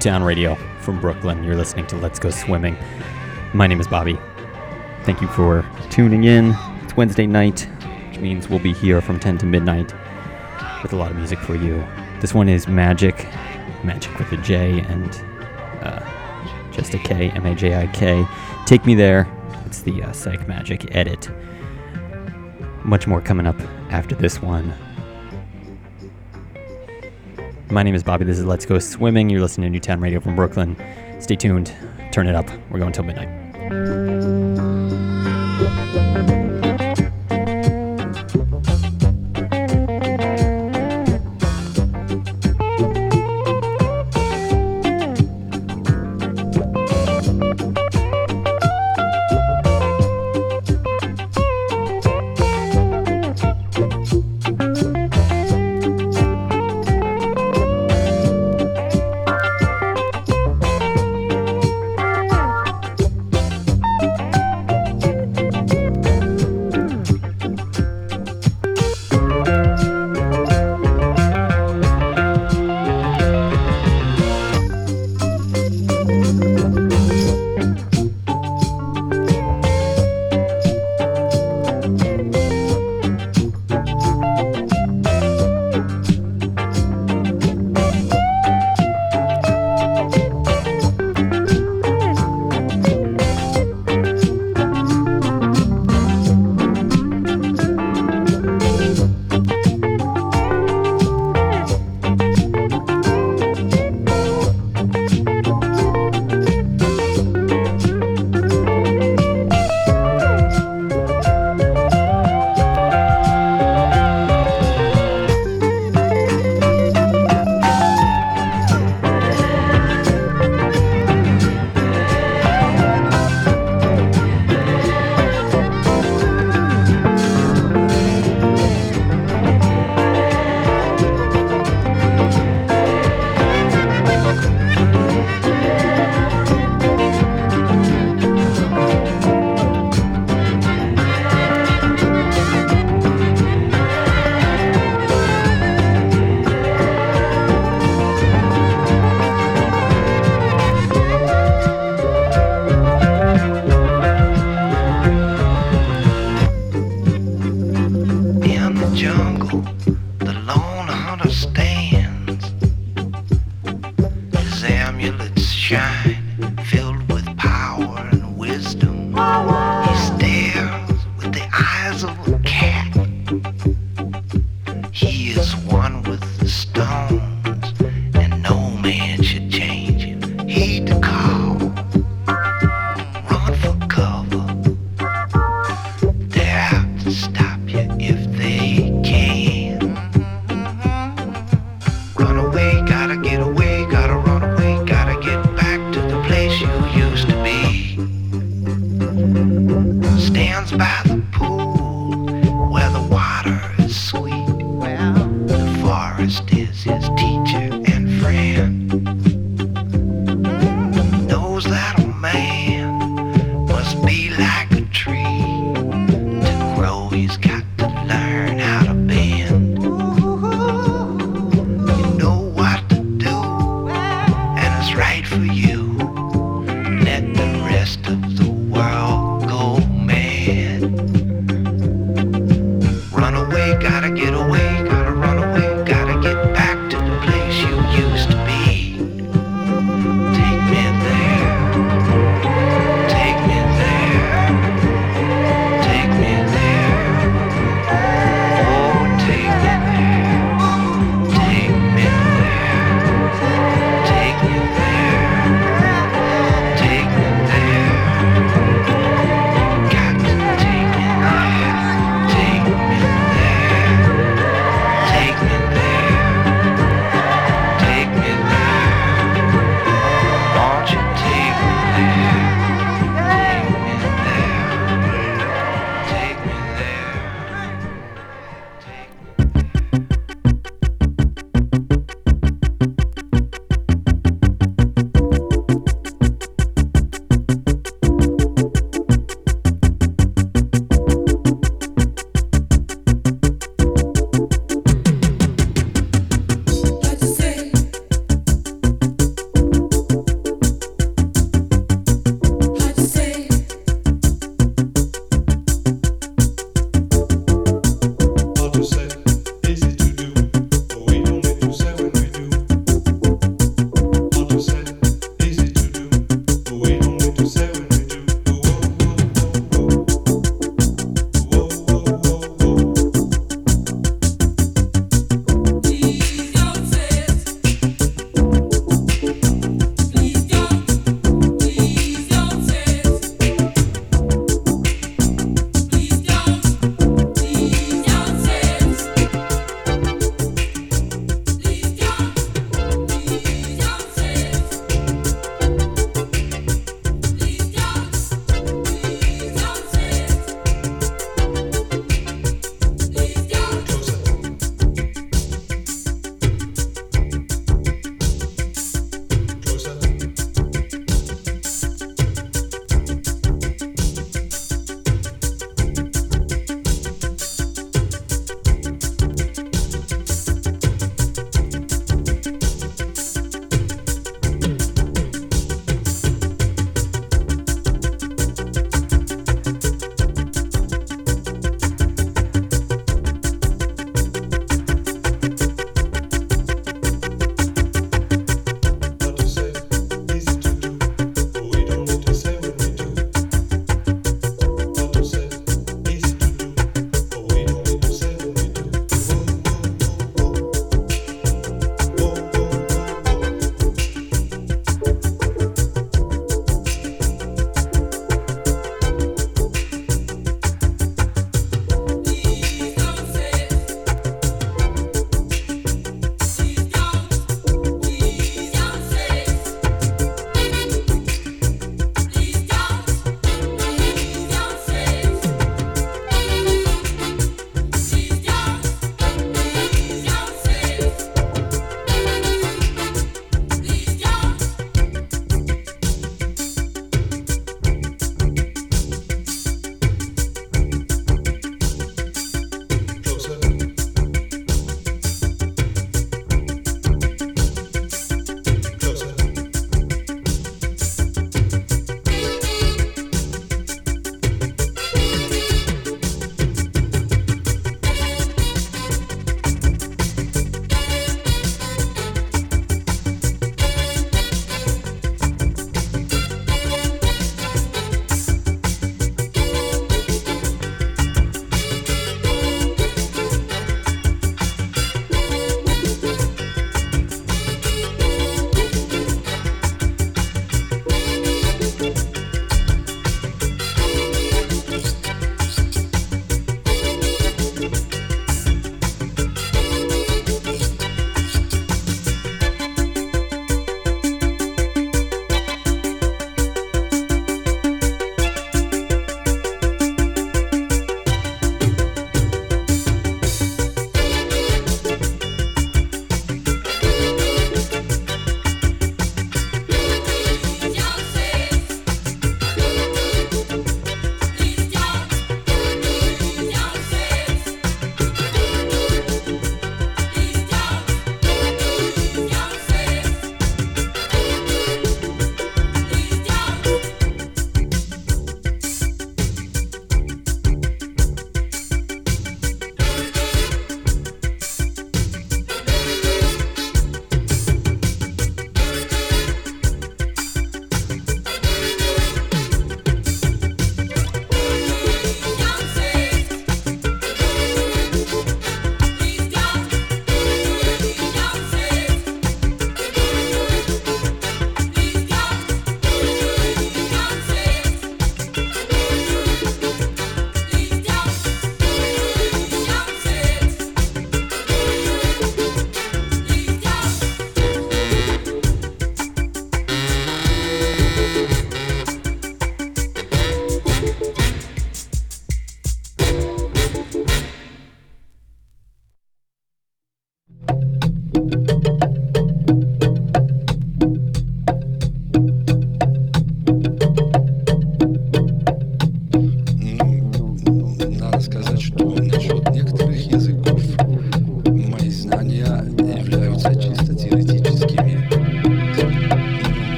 Newtown 0.00 0.22
Radio 0.22 0.54
from 0.80 0.98
Brooklyn. 0.98 1.44
You're 1.44 1.56
listening 1.56 1.86
to 1.88 1.96
Let's 1.96 2.18
Go 2.18 2.30
Swimming. 2.30 2.74
My 3.52 3.66
name 3.66 3.80
is 3.80 3.86
Bobby. 3.86 4.18
Thank 5.04 5.20
you 5.20 5.28
for 5.28 5.62
tuning 5.90 6.24
in. 6.24 6.54
It's 6.82 6.96
Wednesday 6.96 7.26
night, 7.26 7.68
which 8.08 8.18
means 8.18 8.48
we'll 8.48 8.60
be 8.60 8.72
here 8.72 9.02
from 9.02 9.20
10 9.20 9.36
to 9.36 9.44
midnight 9.44 9.92
with 10.82 10.94
a 10.94 10.96
lot 10.96 11.10
of 11.10 11.18
music 11.18 11.38
for 11.40 11.54
you. 11.54 11.86
This 12.18 12.32
one 12.32 12.48
is 12.48 12.66
Magic, 12.66 13.26
Magic 13.84 14.18
with 14.18 14.32
a 14.32 14.38
J 14.38 14.80
and 14.88 15.22
uh, 15.82 16.70
just 16.72 16.94
a 16.94 16.98
K, 16.98 17.28
M 17.32 17.44
A 17.44 17.54
J 17.54 17.76
I 17.76 17.86
K. 17.88 18.26
Take 18.64 18.86
Me 18.86 18.94
There. 18.94 19.28
It's 19.66 19.82
the 19.82 20.02
uh, 20.02 20.12
Psychemagik 20.12 20.96
edit. 20.96 21.28
Much 22.86 23.06
more 23.06 23.20
coming 23.20 23.46
up 23.46 23.60
after 23.90 24.14
this 24.14 24.40
one. 24.40 24.72
My 27.70 27.84
name 27.84 27.94
is 27.94 28.02
Bobby. 28.02 28.24
This 28.24 28.36
is 28.36 28.44
Let's 28.44 28.66
Go 28.66 28.80
Swimming. 28.80 29.30
You're 29.30 29.40
listening 29.40 29.66
to 29.66 29.70
Newtown 29.70 30.00
Radio 30.00 30.18
from 30.18 30.34
Brooklyn. 30.34 30.76
Stay 31.20 31.36
tuned. 31.36 31.72
Turn 32.10 32.26
it 32.26 32.34
up. 32.34 32.50
We're 32.68 32.80
going 32.80 32.90
till 32.90 33.04
midnight. 33.04 33.39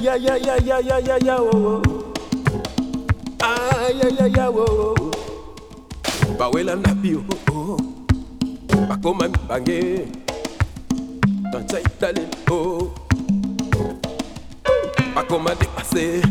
yeah, 0.00 0.16
yeah, 0.16 0.36
yeah, 0.36 0.56
yeah, 0.64 0.78
yeah, 0.80 0.98
yeah, 0.98 1.18
yeah, 1.22 1.36
oh, 1.38 1.50
oh. 1.52 2.12
Ah, 3.42 3.88
yeah, 3.88 4.08
yeah, 4.08 4.26
yeah, 4.26 4.48
oh, 4.48 4.94
oh. 4.96 5.10
Bawela 6.38 6.76
na 6.76 6.94
bio, 6.94 7.20
oh, 7.52 7.52
oh. 7.52 7.76
Bakoma 8.88 9.28
mbange, 9.28 10.08
dansa 11.52 11.80
itale, 11.80 12.24
oh. 12.50 12.90
Bakoma 15.14 15.54
depase. 15.54 16.22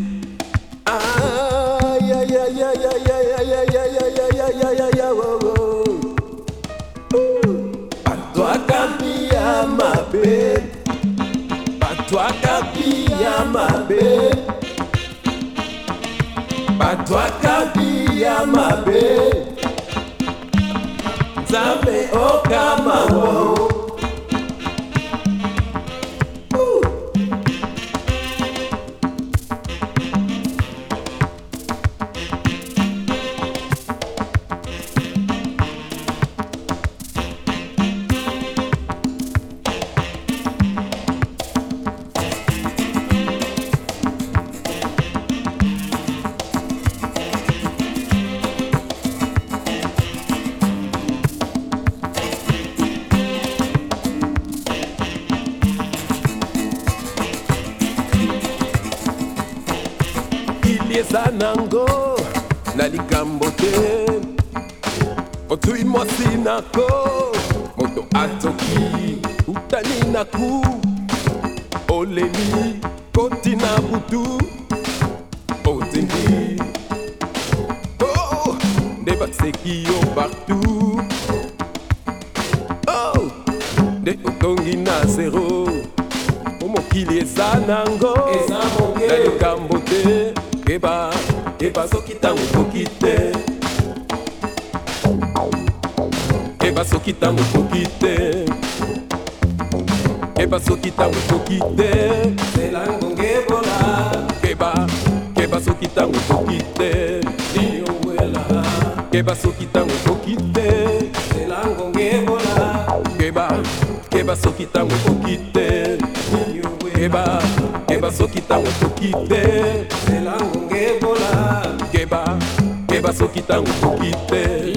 ntango 123.60 123.72
toki 123.82 124.12
te. 124.28 124.74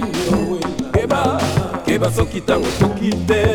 Keba 0.93 1.39
keba 1.87 2.11
soki 2.11 2.41
ntango 2.41 2.67
toki 2.81 3.11
te. 3.27 3.52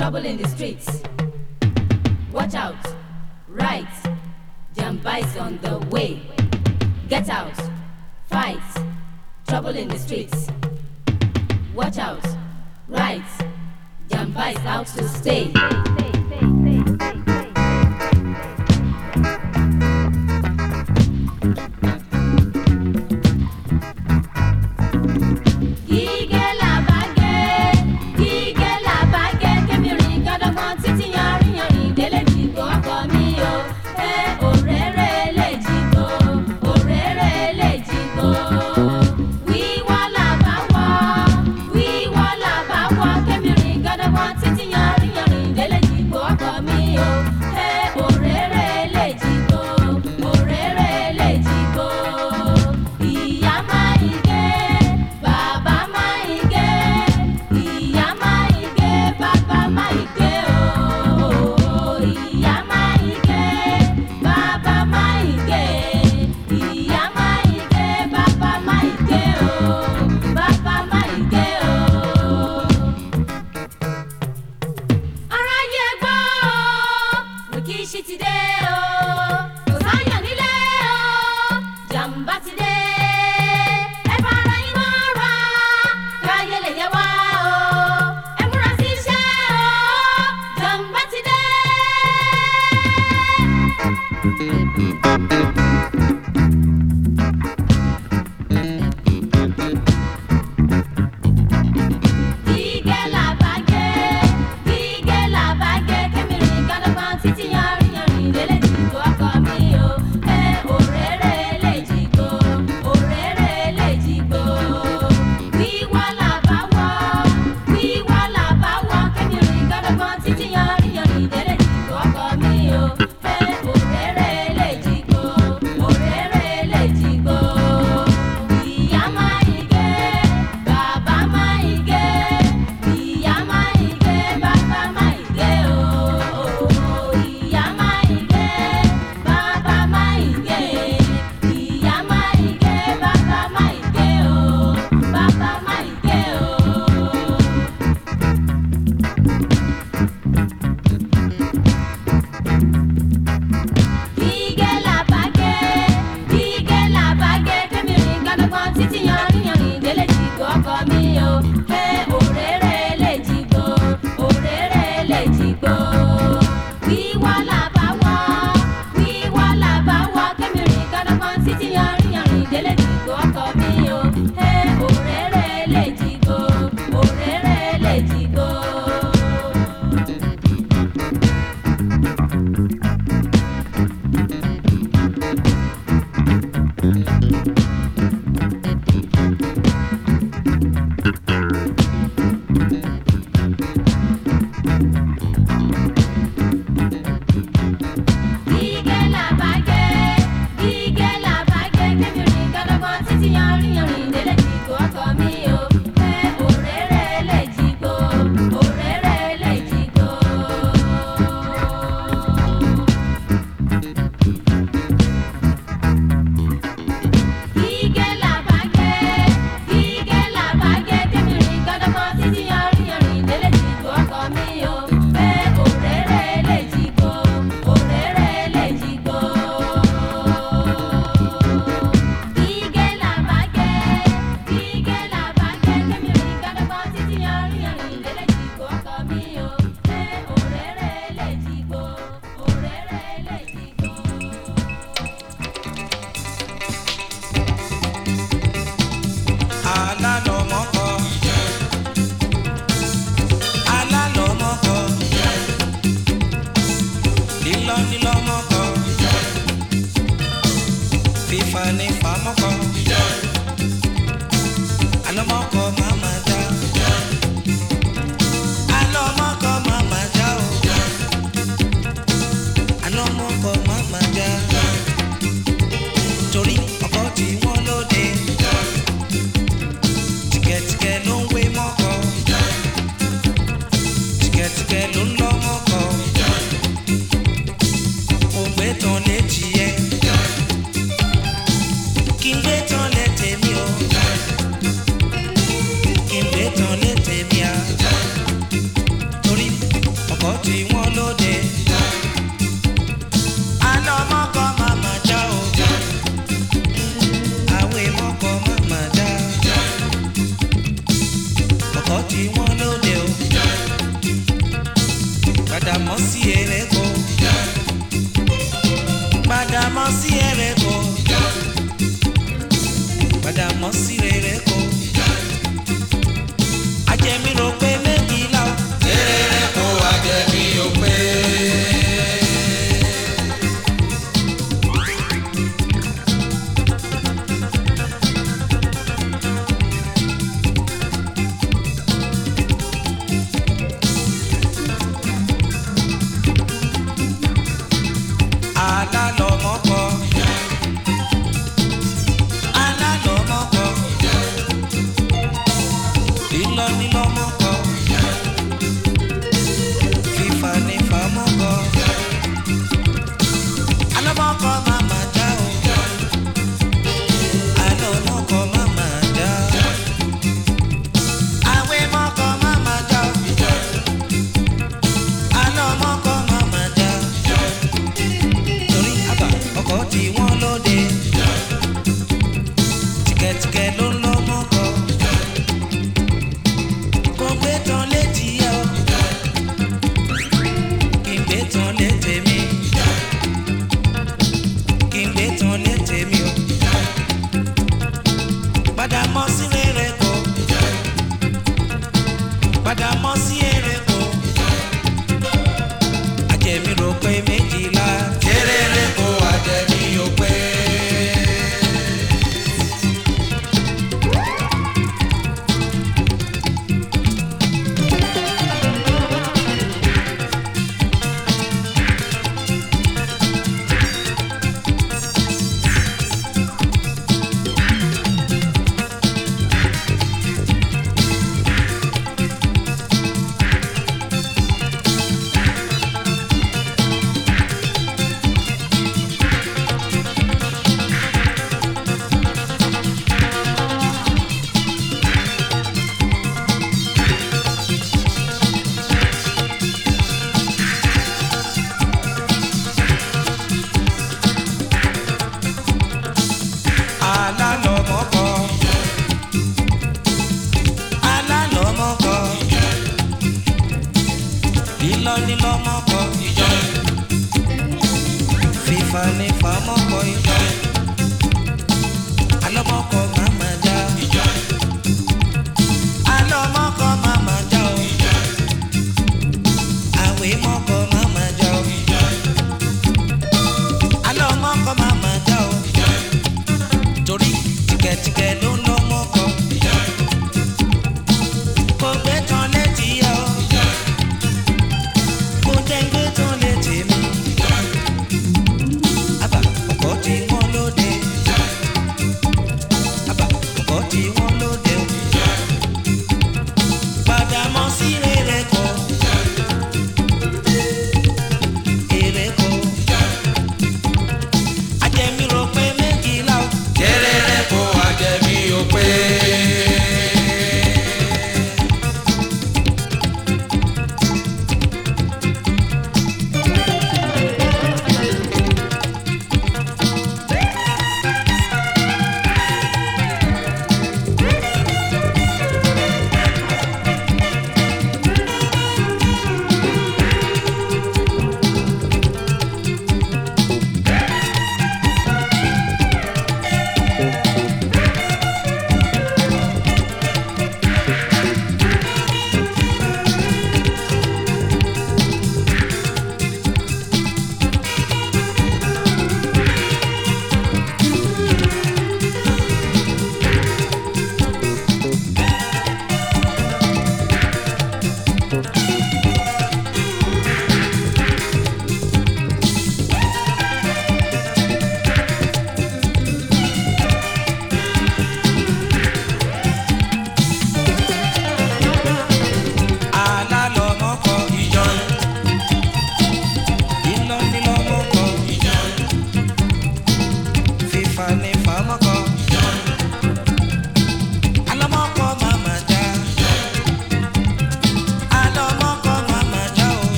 trouble 0.00 0.24
in 0.24 0.38
the 0.38 0.48
streets. 0.48 1.02
Watch 2.32 2.54
out, 2.54 2.74
right, 3.46 3.86
jump 4.74 5.02
bikes 5.02 5.36
on 5.36 5.58
the 5.58 5.78
way. 5.90 6.22
Get 7.10 7.28
out, 7.28 7.52
fight, 8.24 8.62
trouble 9.46 9.76
in 9.76 9.88
the 9.88 9.98
streets. 9.98 10.46
Watch 11.74 11.98
out, 11.98 12.26
right, 12.88 13.22
jump 14.10 14.32
bikes 14.32 14.64
out 14.64 14.86
to 14.86 15.06
stay. 15.06 15.52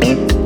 Bye. 0.00 0.37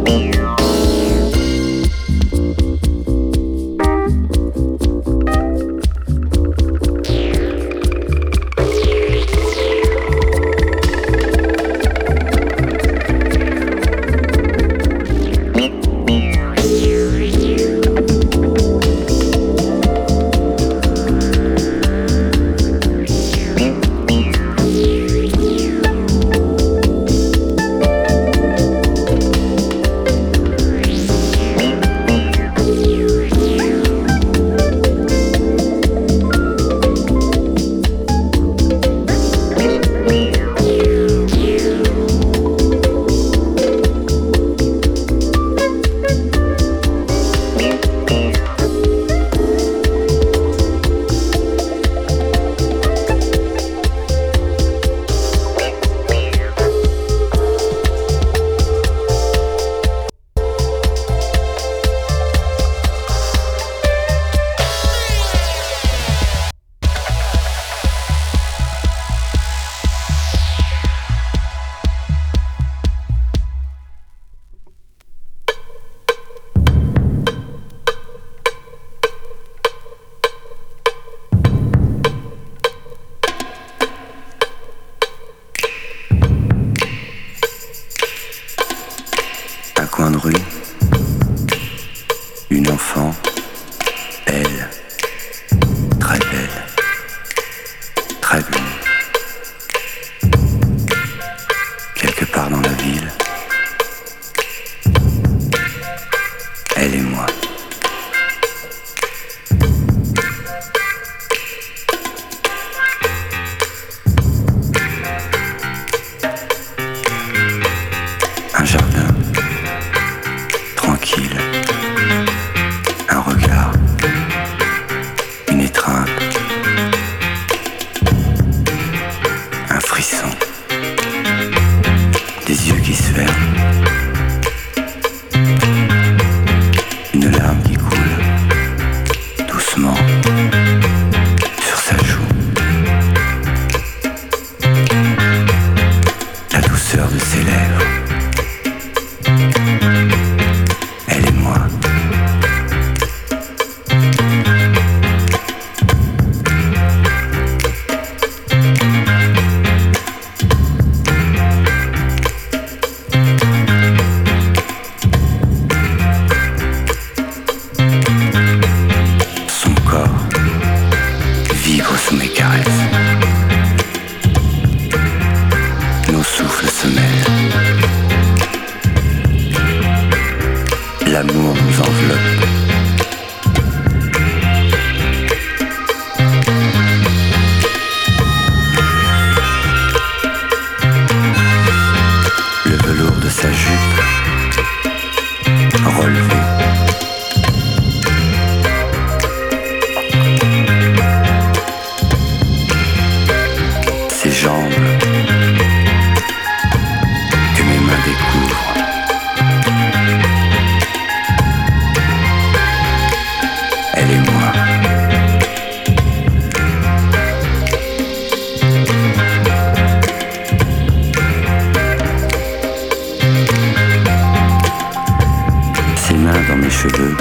dans 226.48 226.56
mes 226.56 226.70
cheveux 226.70 227.16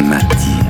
m'attire. 0.00 0.65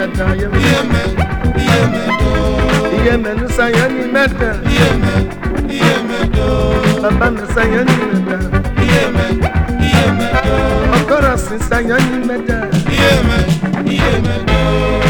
mẹ́ta 0.00 0.26
yẹ 0.40 0.46
mi. 0.52 0.58
iye 0.66 0.80
mẹ 0.92 1.02
iye 1.62 1.80
mẹ 1.92 2.02
dọ́. 2.20 2.36
iye 2.98 3.14
mẹ 3.22 3.30
nusa 3.40 3.64
yẹ 3.76 3.84
ni 3.94 4.04
mẹ́ta. 4.14 4.50
iye 4.72 4.88
mẹ 5.02 5.14
iye 5.76 5.94
mẹ 6.08 6.18
dọ́. 6.36 6.52
bàbá 7.02 7.26
mi 7.36 7.42
sa 7.54 7.62
yẹ 7.72 7.80
ni 7.88 7.94
mẹ́ta. 8.12 8.38
iye 8.84 9.02
mẹ 9.16 9.26
iye 9.88 10.04
mẹ 10.18 10.26
dọ́. 10.46 10.58
ọkọ̀rọ̀ 10.96 11.36
sísan 11.44 11.82
yẹ 11.90 11.96
ni 12.10 12.16
mẹ́ta. 12.28 12.58
iye 12.94 13.12
mẹ 13.28 13.38
iye 13.94 14.12
mẹ 14.26 14.36
dọ́. 14.48 15.09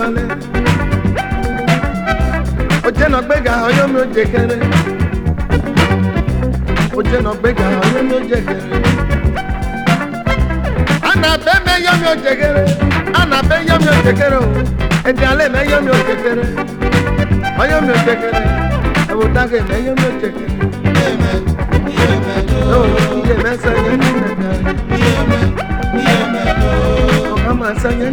Nukale 0.00 0.22
Oje 2.86 3.08
no 3.08 3.22
gbega 3.22 3.64
oyo 3.66 3.88
mi 3.88 4.00
oje 4.00 4.24
kere 4.24 4.58
Oje 6.96 7.20
no 7.22 7.34
gbega 7.34 7.64
oyo 7.84 8.02
mi 8.02 8.14
oje 8.14 8.42
kere 8.42 8.82
Ana 11.02 11.36
be 11.44 11.52
me 11.66 11.84
yo 11.84 11.92
mi 12.00 12.06
oje 12.12 12.36
kere 12.36 12.64
Ana 13.14 13.42
be 13.42 13.56
yo 13.68 13.78
mi 13.78 13.88
oje 13.88 14.12
kere 14.14 14.36
o. 14.36 14.44
Ede 15.08 15.24
ale 15.26 15.48
me 15.48 15.64
yo 15.70 15.80
mi 15.82 15.90
oje 15.90 16.16
kere 16.22 16.44
Oyo 17.60 17.80
mi 17.82 17.90
oje 17.90 18.16
kere 18.20 18.42
Ewo 19.10 19.24
tage 19.34 19.60
me 19.68 19.76
mi 19.82 19.90
oje 19.90 20.32
kere 20.32 20.50
iyeme 21.90 22.34
do, 22.48 22.58
Oh, 22.72 22.86
yẹn 23.26 23.36
ní 24.00 24.10
mẹ́ta. 24.20 24.50
iyeme, 24.96 25.38
iyeme 26.00 26.42
do, 26.60 26.70
Ọ̀gá 27.34 27.52
máa 27.60 27.74
sàn 27.82 28.00
yẹn 28.00 28.12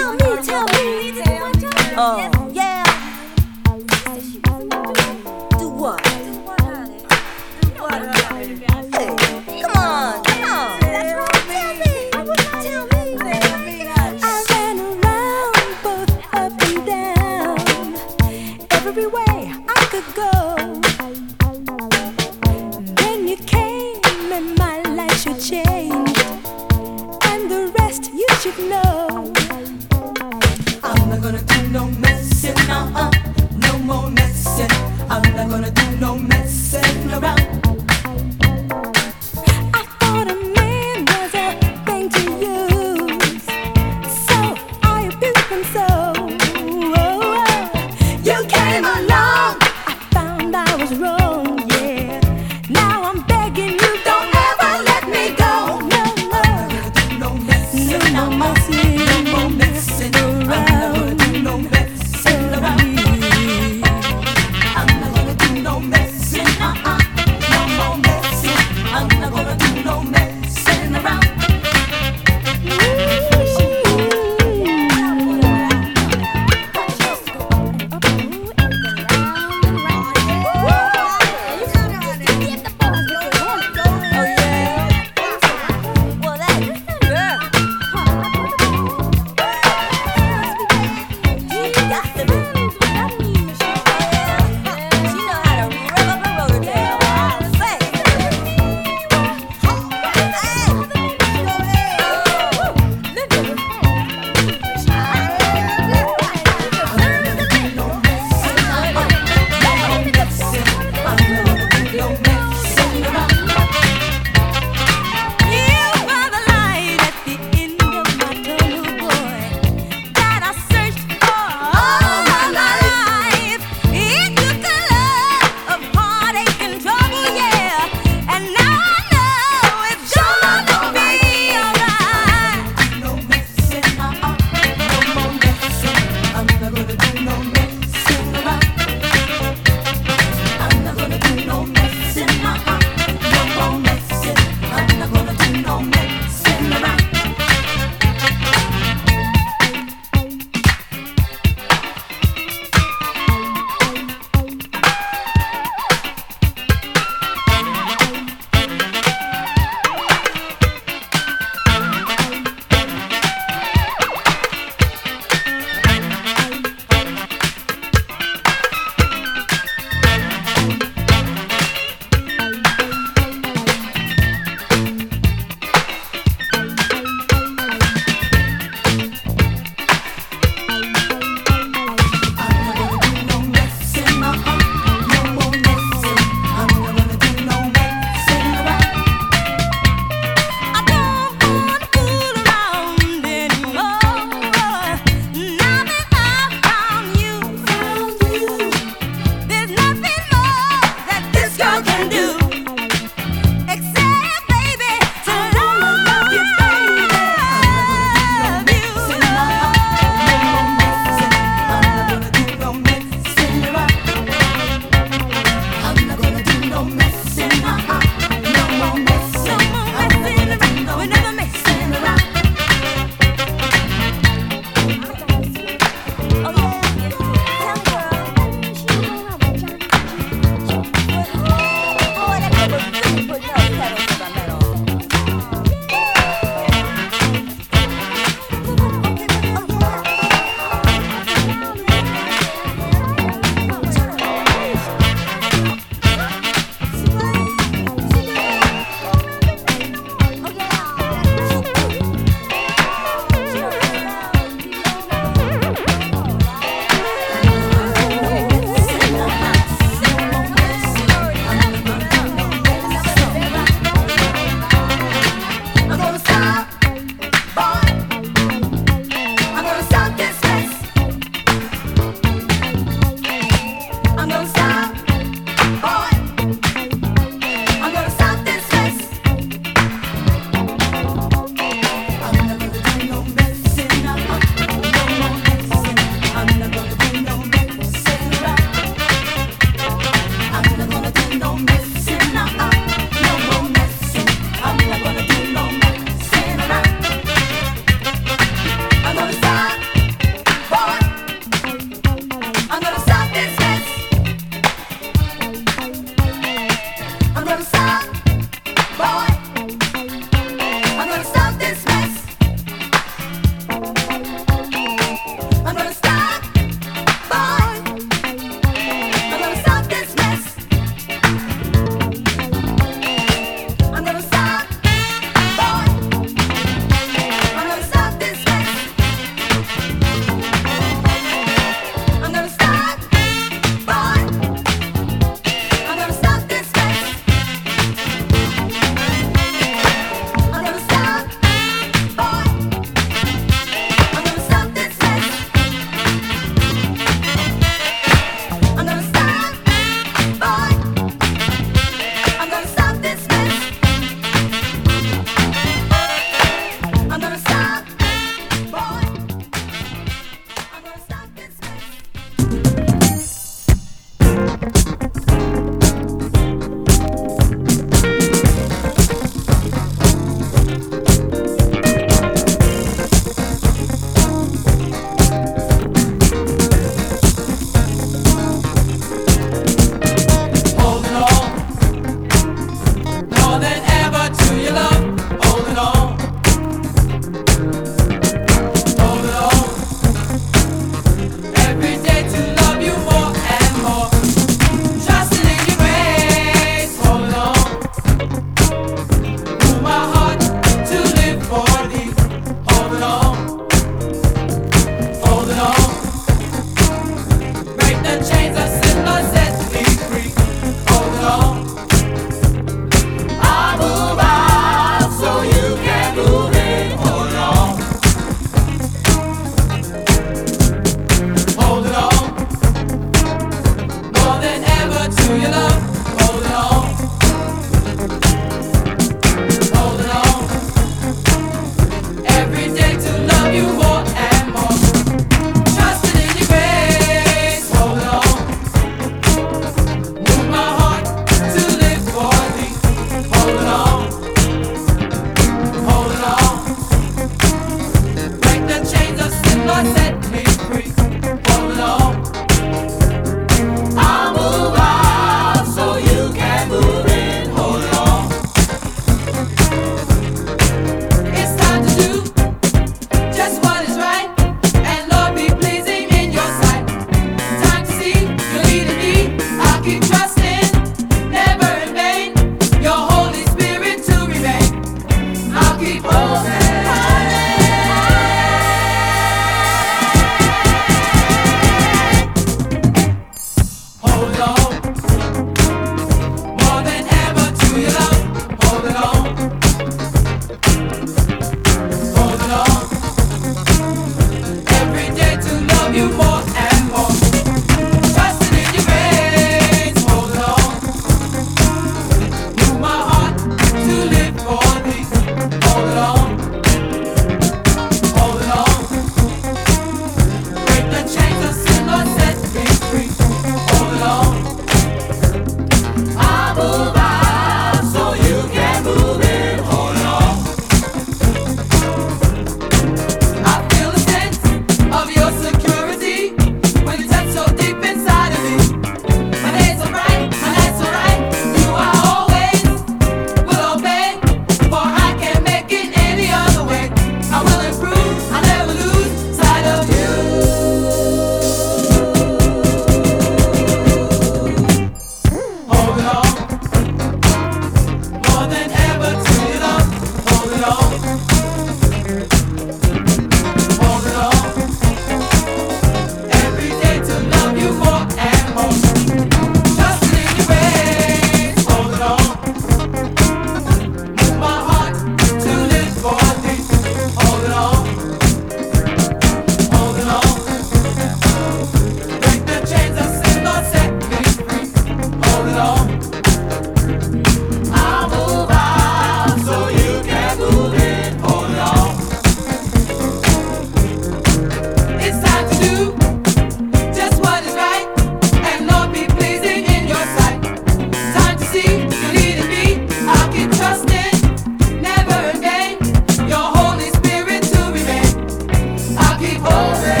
Amen. 599.73 600.00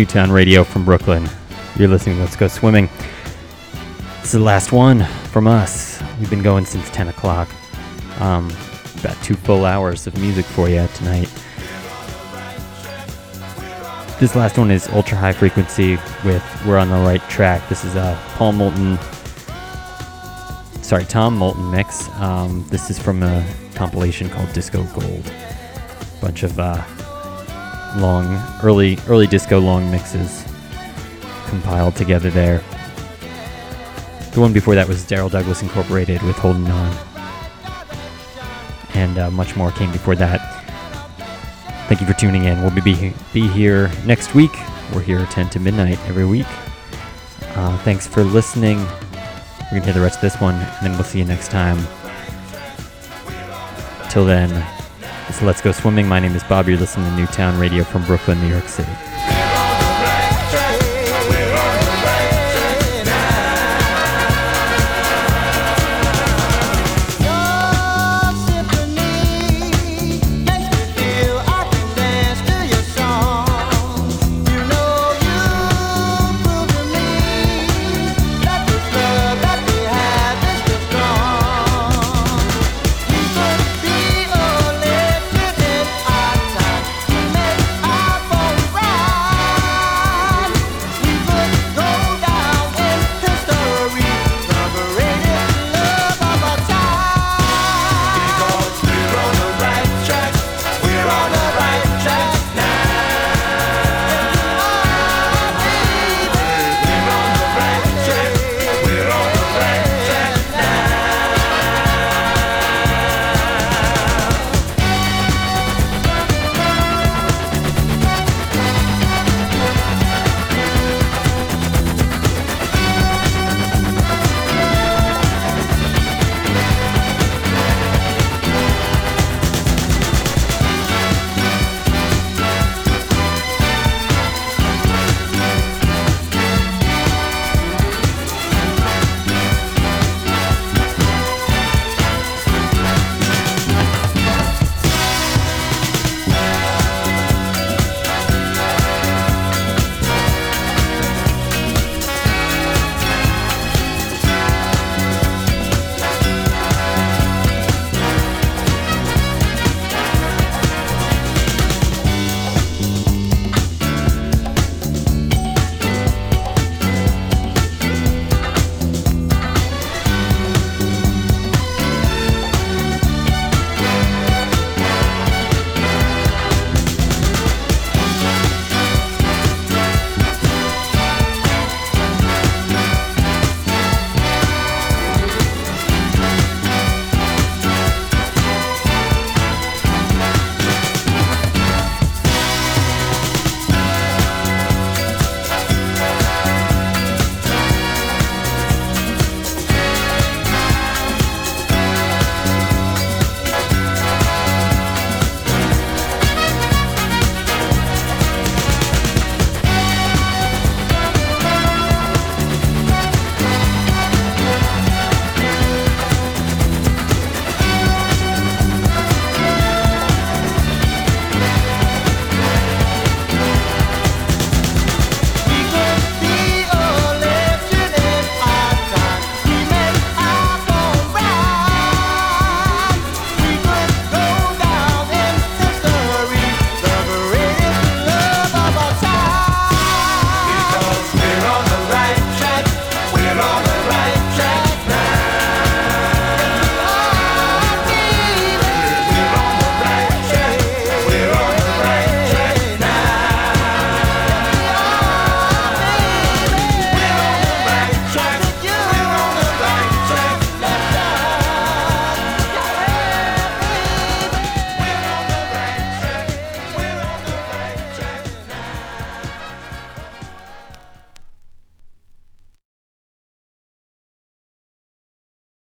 Newtown 0.00 0.32
Radio 0.32 0.64
from 0.64 0.86
Brooklyn. 0.86 1.28
You're 1.76 1.88
listening 1.88 2.16
to 2.16 2.22
Let's 2.22 2.34
Go 2.34 2.48
Swimming. 2.48 2.88
This 4.20 4.24
is 4.24 4.32
the 4.32 4.38
last 4.38 4.72
one 4.72 5.04
from 5.30 5.46
us. 5.46 6.02
We've 6.18 6.30
been 6.30 6.42
going 6.42 6.64
since 6.64 6.88
10 6.88 7.08
o'clock. 7.08 7.50
Um, 8.18 8.50
about 9.00 9.22
two 9.22 9.34
full 9.34 9.66
hours 9.66 10.06
of 10.06 10.18
music 10.18 10.46
for 10.46 10.70
you 10.70 10.88
tonight. 10.94 11.28
This 14.18 14.34
last 14.34 14.56
one 14.56 14.70
is 14.70 14.88
Ultra 14.88 15.18
High 15.18 15.32
Frequency 15.32 15.96
with 16.24 16.62
We're 16.66 16.78
on 16.78 16.88
the 16.88 16.96
Right 16.96 17.20
Track. 17.28 17.68
This 17.68 17.84
is 17.84 17.94
a 17.94 18.18
Paul 18.36 18.52
Moulton, 18.52 18.98
sorry, 20.82 21.04
Tom 21.04 21.36
Moulton 21.36 21.70
mix. 21.70 22.08
Um, 22.14 22.64
this 22.70 22.88
is 22.88 22.98
from 22.98 23.22
a 23.22 23.46
compilation 23.74 24.30
called 24.30 24.50
Disco 24.54 24.82
Gold. 24.98 25.30
Bunch 26.22 26.42
of 26.42 26.58
uh, 26.58 26.82
long, 27.96 28.42
early, 28.62 28.98
early 29.08 29.26
disco 29.26 29.58
long 29.58 29.90
mixes 29.90 30.44
compiled 31.46 31.96
together 31.96 32.30
there. 32.30 32.62
The 34.32 34.40
one 34.40 34.52
before 34.52 34.76
that 34.76 34.86
was 34.86 35.04
Darryl 35.04 35.30
Douglas 35.30 35.62
Incorporated 35.62 36.22
with 36.22 36.36
Holding 36.36 36.70
On. 36.70 36.96
And 38.94 39.18
uh, 39.18 39.30
much 39.30 39.56
more 39.56 39.72
came 39.72 39.90
before 39.90 40.14
that. 40.16 40.38
Thank 41.88 42.00
you 42.00 42.06
for 42.06 42.12
tuning 42.12 42.44
in. 42.44 42.62
We'll 42.62 42.70
be, 42.70 43.12
be, 43.32 43.48
here 43.48 43.90
next 44.06 44.32
week. 44.34 44.52
We're 44.94 45.02
here 45.02 45.26
10 45.26 45.50
to 45.50 45.60
midnight 45.60 45.98
every 46.06 46.24
week. 46.24 46.46
Uh, 47.56 47.76
thanks 47.78 48.06
for 48.06 48.22
listening. 48.22 48.78
We're 49.72 49.80
to 49.80 49.84
hear 49.86 49.94
the 49.94 50.00
rest 50.00 50.16
of 50.16 50.22
this 50.22 50.40
one, 50.40 50.54
and 50.54 50.86
then 50.86 50.92
we'll 50.92 51.02
see 51.02 51.18
you 51.18 51.24
next 51.24 51.50
time. 51.50 51.78
Till 54.08 54.24
then, 54.24 54.50
it's 55.30 55.42
Let's 55.42 55.60
Go 55.60 55.70
Swimming. 55.70 56.08
My 56.08 56.18
name 56.18 56.34
is 56.34 56.42
Bob. 56.42 56.68
You're 56.68 56.76
listening 56.76 57.08
to 57.08 57.16
Newtown 57.16 57.56
Radio 57.56 57.84
from 57.84 58.04
Brooklyn, 58.04 58.40
New 58.40 58.48
York 58.48 58.68
City. 58.68 58.90